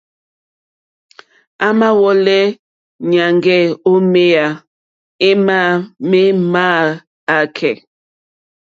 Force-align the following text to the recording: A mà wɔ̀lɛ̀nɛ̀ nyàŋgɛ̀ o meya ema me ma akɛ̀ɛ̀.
A 1.65 1.67
mà 1.79 1.87
wɔ̀lɛ̀nɛ̀ 2.01 2.55
nyàŋgɛ̀ 3.09 3.61
o 3.91 3.93
meya 4.11 4.45
ema 5.29 5.57
me 6.09 6.21
ma 6.51 6.65
akɛ̀ɛ̀. 7.37 7.73